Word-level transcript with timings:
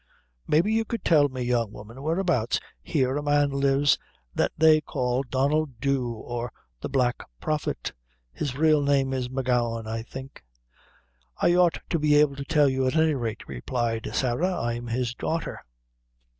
"Maybe 0.47 0.73
you 0.73 0.83
could 0.83 1.05
tell 1.05 1.29
me, 1.29 1.43
young 1.43 1.71
woman, 1.71 2.01
whereabouts 2.01 2.59
here 2.81 3.17
a 3.17 3.21
man 3.21 3.51
lives 3.51 3.99
that 4.33 4.51
they 4.57 4.81
call 4.81 5.21
Donnel 5.21 5.67
Dhu, 5.79 6.13
or 6.15 6.51
the 6.79 6.89
Black 6.89 7.21
Prophet; 7.39 7.93
his 8.33 8.57
real 8.57 8.81
name 8.81 9.13
is 9.13 9.29
M'Gowan, 9.29 9.85
I 9.85 10.01
think." 10.01 10.43
"I 11.37 11.53
ought 11.53 11.77
to 11.91 11.99
be 11.99 12.15
able 12.15 12.35
to 12.37 12.45
tell 12.45 12.67
you, 12.67 12.87
at 12.87 12.95
any 12.95 13.13
rate," 13.13 13.47
replied 13.47 14.09
Sarah; 14.11 14.59
"I'm 14.59 14.87
his 14.87 15.13
daughter." 15.13 15.63